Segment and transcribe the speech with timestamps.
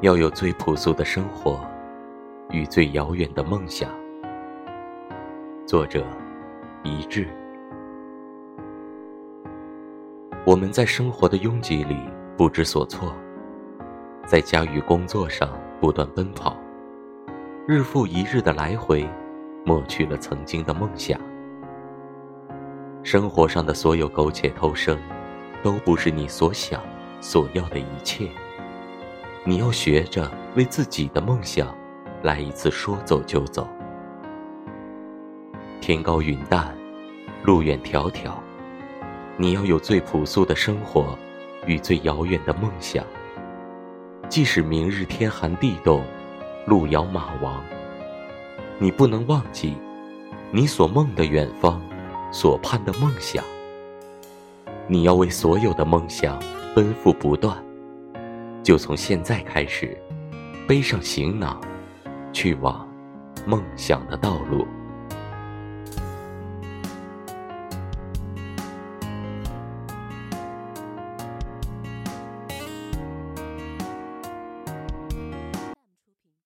[0.00, 1.60] 要有最朴素的生活
[2.50, 3.88] 与最遥远的梦想。
[5.66, 6.04] 作者：
[6.82, 7.26] 一致。
[10.44, 11.96] 我们在生活的拥挤里
[12.36, 13.14] 不知所措，
[14.26, 15.48] 在家与工作上
[15.80, 16.54] 不断奔跑，
[17.66, 19.08] 日复一日的来回，
[19.64, 21.18] 抹去了曾经的梦想。
[23.02, 24.98] 生活上的所有苟且偷生，
[25.62, 26.82] 都不是你所想、
[27.20, 28.28] 所要的一切。
[29.46, 31.68] 你要学着为自己的梦想，
[32.22, 33.68] 来一次说走就走。
[35.82, 36.74] 天高云淡，
[37.42, 38.32] 路远迢迢，
[39.36, 41.18] 你要有最朴素的生活
[41.66, 43.04] 与最遥远的梦想。
[44.30, 46.02] 即使明日天寒地冻，
[46.64, 47.62] 路遥马亡，
[48.78, 49.76] 你不能忘记
[50.50, 51.82] 你所梦的远方，
[52.32, 53.44] 所盼的梦想。
[54.86, 56.42] 你要为所有的梦想
[56.74, 57.62] 奔赴不断。
[58.64, 59.94] 就从现在开始，
[60.66, 61.60] 背上行囊，
[62.32, 62.88] 去往
[63.46, 64.66] 梦想的道路。